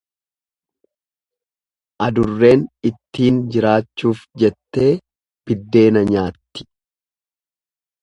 Adurreen 2.07 2.65
ittiin 2.91 3.39
jiraachuuf 3.57 4.25
jettee 4.47 4.91
biddeena 5.45 6.07
nyaatti. 6.13 6.71